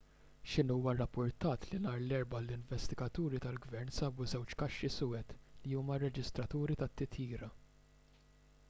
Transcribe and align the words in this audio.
xinhua 0.51 0.93
rrappurtat 0.93 1.67
li 1.73 1.79
nhar 1.83 1.99
l-erbgħa 2.05 2.39
l-investigaturi 2.45 3.43
tal-gvern 3.45 3.93
sabu 3.99 4.27
żewġ 4.33 4.57
kaxxi 4.63 4.91
suwed' 4.97 5.37
li 5.69 5.79
huma 5.83 6.01
r-reġistraturi 6.01 6.81
tat-titjira 6.83 7.55